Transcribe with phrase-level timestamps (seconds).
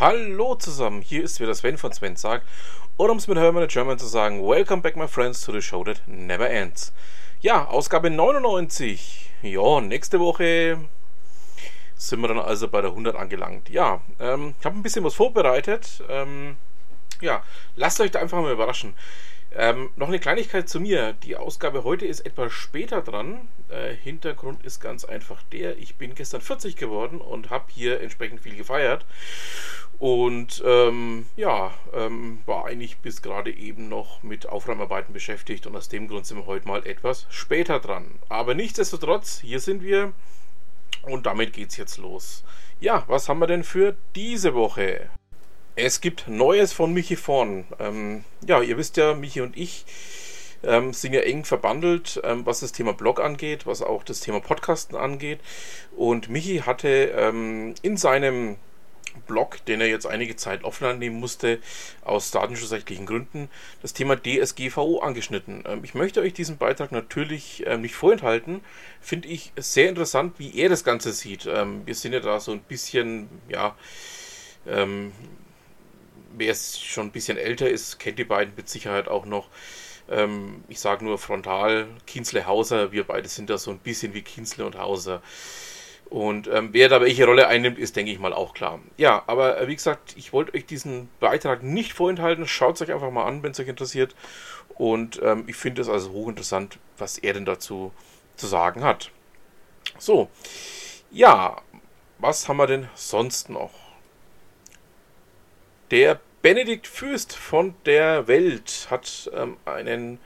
[0.00, 2.46] Hallo zusammen, hier ist wieder Sven von Sven sagt.
[2.98, 5.60] Oder um es mit Hermann in German zu sagen, Welcome back my friends to the
[5.60, 6.92] show that never ends.
[7.40, 9.28] Ja, Ausgabe 99.
[9.42, 10.78] Ja, nächste Woche
[11.96, 13.70] sind wir dann also bei der 100 angelangt.
[13.70, 16.04] Ja, ähm, ich habe ein bisschen was vorbereitet.
[16.08, 16.56] Ähm,
[17.20, 17.42] ja,
[17.74, 18.94] lasst euch da einfach mal überraschen.
[19.54, 21.14] Ähm, noch eine Kleinigkeit zu mir.
[21.24, 23.48] Die Ausgabe heute ist etwas später dran.
[23.70, 28.40] Äh, Hintergrund ist ganz einfach der, ich bin gestern 40 geworden und habe hier entsprechend
[28.40, 29.06] viel gefeiert.
[29.98, 35.88] Und ähm, ja, ähm, war eigentlich bis gerade eben noch mit Aufräumarbeiten beschäftigt und aus
[35.88, 38.06] dem Grund sind wir heute mal etwas später dran.
[38.28, 40.12] Aber nichtsdestotrotz, hier sind wir
[41.02, 42.44] und damit geht's jetzt los.
[42.80, 45.10] Ja, was haben wir denn für diese Woche?
[45.80, 47.64] Es gibt Neues von Michi Vorn.
[47.78, 49.84] Ähm, ja, ihr wisst ja, Michi und ich
[50.64, 54.40] ähm, sind ja eng verbandelt, ähm, was das Thema Blog angeht, was auch das Thema
[54.40, 55.38] Podcasten angeht.
[55.96, 58.56] Und Michi hatte ähm, in seinem
[59.28, 61.60] Blog, den er jetzt einige Zeit offline nehmen musste,
[62.02, 63.48] aus datenschutzrechtlichen Gründen,
[63.80, 65.62] das Thema DSGVO angeschnitten.
[65.64, 68.62] Ähm, ich möchte euch diesen Beitrag natürlich ähm, nicht vorenthalten.
[69.00, 71.46] Finde ich sehr interessant, wie er das Ganze sieht.
[71.46, 73.76] Ähm, wir sind ja da so ein bisschen, ja,
[76.36, 79.48] wer schon ein bisschen älter ist, kennt die beiden mit Sicherheit auch noch.
[80.68, 84.64] ich sage nur frontal, Kienzle Hauser, wir beide sind da so ein bisschen wie Kienzle
[84.64, 85.20] und Hauser.
[86.10, 88.80] Und ähm, wer da welche Rolle einnimmt, ist, denke ich mal, auch klar.
[88.96, 92.46] Ja, aber äh, wie gesagt, ich wollte euch diesen Beitrag nicht vorenthalten.
[92.46, 94.14] Schaut es euch einfach mal an, wenn es euch interessiert.
[94.76, 97.92] Und ähm, ich finde es also hochinteressant, was er denn dazu
[98.36, 99.10] zu sagen hat.
[99.98, 100.30] So,
[101.10, 101.60] ja,
[102.18, 103.87] was haben wir denn sonst noch?
[105.90, 110.18] Der Benedikt Fürst von der Welt hat ähm, einen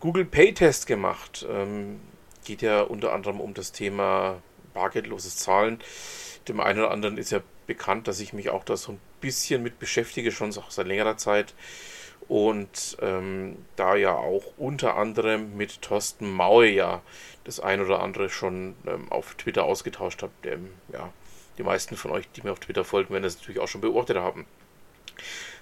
[0.00, 1.46] Google Pay Test gemacht.
[1.48, 2.00] Ähm,
[2.46, 4.40] geht ja unter anderem um das Thema
[4.72, 5.78] bargeldloses Zahlen.
[6.48, 9.62] Dem einen oder anderen ist ja bekannt, dass ich mich auch da so ein bisschen
[9.62, 11.52] mit beschäftige, schon seit längerer Zeit.
[12.26, 17.02] Und ähm, da ja auch unter anderem mit Thorsten Maue ja
[17.44, 20.32] das ein oder andere schon ähm, auf Twitter ausgetauscht habe.
[20.42, 20.58] Der,
[20.94, 21.12] ja,
[21.58, 24.16] die meisten von euch, die mir auf Twitter folgen, werden das natürlich auch schon beobachtet
[24.16, 24.46] haben.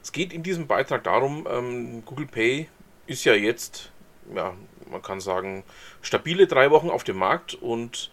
[0.03, 2.69] Es geht in diesem Beitrag darum, ähm, Google Pay
[3.07, 3.91] ist ja jetzt,
[4.35, 4.55] ja,
[4.91, 5.65] man kann sagen,
[6.03, 8.11] stabile drei Wochen auf dem Markt und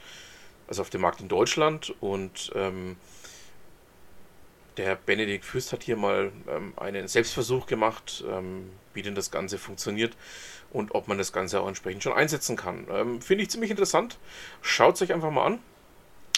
[0.67, 1.93] also auf dem Markt in Deutschland.
[2.01, 2.97] Und ähm,
[4.77, 9.57] der Benedikt Fürst hat hier mal ähm, einen Selbstversuch gemacht, ähm, wie denn das Ganze
[9.57, 10.15] funktioniert
[10.71, 12.87] und ob man das Ganze auch entsprechend schon einsetzen kann.
[12.91, 14.17] Ähm, Finde ich ziemlich interessant.
[14.61, 15.59] Schaut es euch einfach mal an.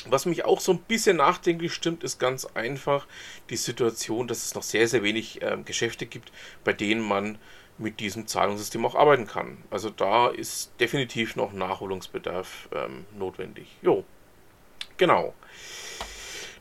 [0.07, 3.07] Was mich auch so ein bisschen nachdenklich stimmt, ist ganz einfach
[3.49, 6.31] die Situation, dass es noch sehr, sehr wenig ähm, Geschäfte gibt,
[6.63, 7.37] bei denen man
[7.77, 9.57] mit diesem Zahlungssystem auch arbeiten kann.
[9.69, 13.77] Also da ist definitiv noch Nachholungsbedarf ähm, notwendig.
[13.81, 14.03] Jo.
[14.97, 15.33] Genau.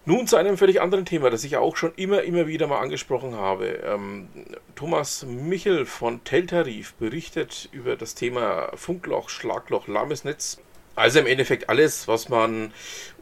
[0.04, 3.34] Nun zu einem völlig anderen Thema, das ich auch schon immer, immer wieder mal angesprochen
[3.34, 3.66] habe.
[3.84, 4.28] Ähm,
[4.74, 10.62] Thomas Michel von Teltarif berichtet über das Thema Funkloch, Schlagloch, lahmes Netz.
[10.98, 12.72] Also im Endeffekt alles, was man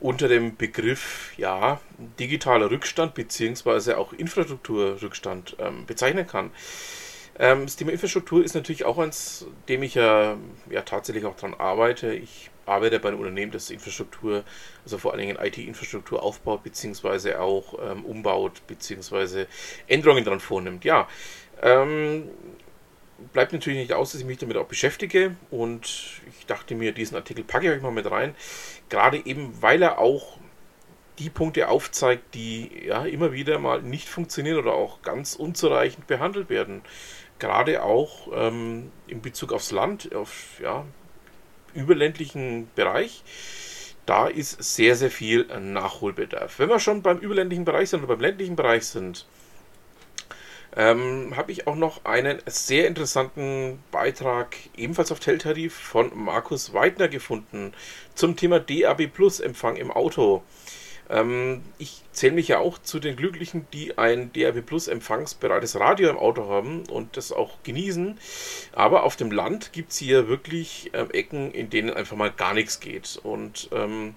[0.01, 1.81] unter dem Begriff ja,
[2.19, 3.95] digitaler Rückstand bzw.
[3.95, 6.53] auch Infrastrukturrückstand ähm, bezeichnen kann.
[7.39, 10.39] Ähm, das Thema Infrastruktur ist natürlich auch eins, dem ich ja,
[10.71, 12.15] ja tatsächlich auch daran arbeite.
[12.15, 14.43] Ich arbeite bei einem Unternehmen, das Infrastruktur,
[14.85, 19.49] also vor allen Dingen IT-Infrastruktur aufbaut, beziehungsweise auch ähm, umbaut, beziehungsweise
[19.87, 20.85] Änderungen daran vornimmt.
[20.87, 21.09] Ja,
[21.63, 22.31] ähm,
[23.33, 27.17] bleibt natürlich nicht aus, dass ich mich damit auch beschäftige und ich dachte mir, diesen
[27.17, 28.35] Artikel packe ich euch mal mit rein,
[28.89, 30.39] gerade eben, weil er auch
[31.19, 36.51] die Punkte aufzeigt, die ja immer wieder mal nicht funktionieren oder auch ganz unzureichend behandelt
[36.51, 36.83] werden.
[37.39, 40.85] Gerade auch ähm, in Bezug aufs Land, auf ja,
[41.75, 43.23] überländlichen Bereich.
[44.05, 46.59] Da ist sehr, sehr viel Nachholbedarf.
[46.59, 49.27] Wenn wir schon beim überländlichen Bereich sind oder beim ländlichen Bereich sind,
[50.77, 57.09] ähm, habe ich auch noch einen sehr interessanten Beitrag, ebenfalls auf Teltarif, von Markus Weidner
[57.09, 57.73] gefunden
[58.15, 60.43] zum Thema DAB Plus Empfang im Auto.
[61.09, 66.11] Ähm, ich zähle mich ja auch zu den Glücklichen, die ein DAB Plus empfangsbereites Radio
[66.11, 68.19] im Auto haben und das auch genießen.
[68.73, 72.55] Aber auf dem Land gibt es hier wirklich ähm, Ecken, in denen einfach mal gar
[72.55, 73.19] nichts geht.
[73.23, 74.15] Und ähm,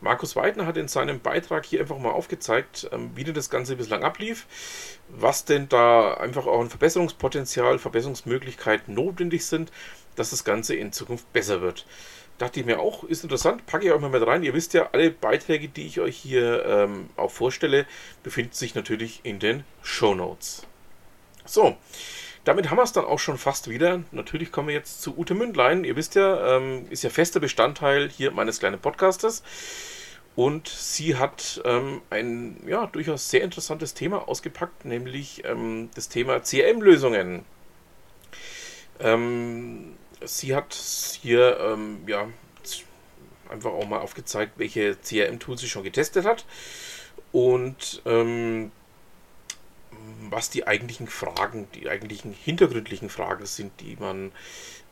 [0.00, 3.76] Markus Weidner hat in seinem Beitrag hier einfach mal aufgezeigt, ähm, wie denn das Ganze
[3.76, 4.46] bislang ablief,
[5.08, 9.72] was denn da einfach auch ein Verbesserungspotenzial, Verbesserungsmöglichkeiten notwendig sind,
[10.16, 11.84] dass das Ganze in Zukunft besser wird
[12.38, 14.42] dachte ich mir auch, ist interessant, packe ich auch mal mit rein.
[14.42, 17.84] Ihr wisst ja, alle Beiträge, die ich euch hier ähm, auch vorstelle,
[18.22, 20.62] befinden sich natürlich in den Show Notes.
[21.44, 21.76] So,
[22.48, 24.00] damit haben wir es dann auch schon fast wieder.
[24.10, 25.84] Natürlich kommen wir jetzt zu Ute Mündlein.
[25.84, 29.42] Ihr wisst ja, ähm, ist ja fester Bestandteil hier meines kleinen Podcastes.
[30.34, 36.40] Und sie hat ähm, ein ja, durchaus sehr interessantes Thema ausgepackt, nämlich ähm, das Thema
[36.40, 37.44] CRM-Lösungen.
[39.00, 42.28] Ähm, sie hat hier ähm, ja,
[43.50, 46.46] einfach auch mal aufgezeigt, welche CRM-Tools sie schon getestet hat
[47.30, 48.72] und ähm,
[50.30, 54.32] was die eigentlichen Fragen, die eigentlichen hintergründlichen Fragen sind, die man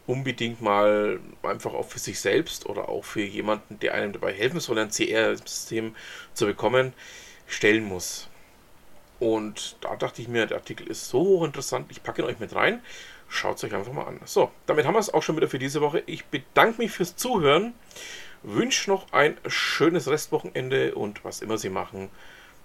[0.07, 4.61] unbedingt mal einfach auch für sich selbst oder auch für jemanden, der einem dabei helfen
[4.61, 5.95] soll, ein CR-System
[6.33, 6.93] zu bekommen,
[7.47, 8.29] stellen muss.
[9.19, 12.55] Und da dachte ich mir, der Artikel ist so hochinteressant, ich packe ihn euch mit
[12.55, 12.83] rein.
[13.29, 14.21] Schaut es euch einfach mal an.
[14.25, 16.03] So, damit haben wir es auch schon wieder für diese Woche.
[16.07, 17.75] Ich bedanke mich fürs Zuhören,
[18.43, 22.09] wünsche noch ein schönes Restwochenende und was immer Sie machen,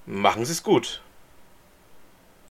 [0.05, 1.01] machen Sie es gut.